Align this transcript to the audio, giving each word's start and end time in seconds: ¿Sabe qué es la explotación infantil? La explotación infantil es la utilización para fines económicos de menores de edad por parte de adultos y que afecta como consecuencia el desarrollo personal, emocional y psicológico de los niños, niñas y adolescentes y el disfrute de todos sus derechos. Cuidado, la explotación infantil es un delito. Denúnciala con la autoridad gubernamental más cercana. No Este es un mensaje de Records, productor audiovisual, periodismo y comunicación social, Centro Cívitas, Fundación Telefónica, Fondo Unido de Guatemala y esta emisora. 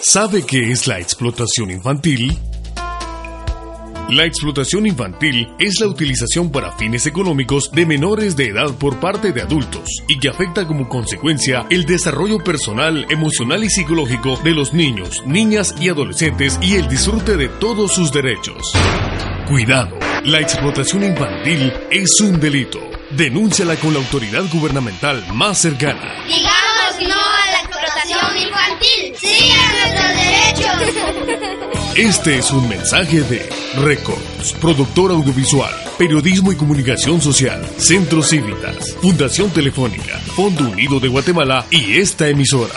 ¿Sabe 0.00 0.46
qué 0.46 0.70
es 0.70 0.86
la 0.86 1.00
explotación 1.00 1.72
infantil? 1.72 2.38
La 4.10 4.24
explotación 4.24 4.86
infantil 4.86 5.48
es 5.58 5.80
la 5.80 5.88
utilización 5.88 6.52
para 6.52 6.70
fines 6.78 7.06
económicos 7.06 7.72
de 7.72 7.84
menores 7.84 8.36
de 8.36 8.46
edad 8.46 8.72
por 8.78 9.00
parte 9.00 9.32
de 9.32 9.42
adultos 9.42 9.88
y 10.06 10.20
que 10.20 10.28
afecta 10.28 10.68
como 10.68 10.88
consecuencia 10.88 11.66
el 11.68 11.84
desarrollo 11.84 12.38
personal, 12.38 13.06
emocional 13.10 13.64
y 13.64 13.70
psicológico 13.70 14.36
de 14.44 14.52
los 14.52 14.72
niños, 14.72 15.22
niñas 15.26 15.74
y 15.80 15.88
adolescentes 15.88 16.60
y 16.62 16.76
el 16.76 16.88
disfrute 16.88 17.36
de 17.36 17.48
todos 17.48 17.92
sus 17.92 18.12
derechos. 18.12 18.72
Cuidado, 19.48 19.98
la 20.24 20.40
explotación 20.40 21.02
infantil 21.02 21.72
es 21.90 22.20
un 22.20 22.38
delito. 22.38 22.78
Denúnciala 23.10 23.74
con 23.76 23.94
la 23.94 23.98
autoridad 23.98 24.44
gubernamental 24.52 25.24
más 25.34 25.58
cercana. 25.58 26.14
No 27.00 27.57
Este 31.98 32.38
es 32.38 32.52
un 32.52 32.68
mensaje 32.68 33.22
de 33.22 33.50
Records, 33.82 34.52
productor 34.60 35.10
audiovisual, 35.10 35.74
periodismo 35.98 36.52
y 36.52 36.56
comunicación 36.56 37.20
social, 37.20 37.60
Centro 37.76 38.22
Cívitas, 38.22 38.94
Fundación 39.02 39.50
Telefónica, 39.50 40.16
Fondo 40.36 40.68
Unido 40.68 41.00
de 41.00 41.08
Guatemala 41.08 41.66
y 41.72 41.98
esta 41.98 42.28
emisora. 42.28 42.76